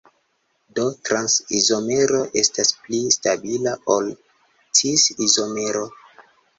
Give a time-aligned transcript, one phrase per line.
[0.79, 4.13] Do trans-izomero estas pli stabila ol
[4.83, 5.89] cis-izomero.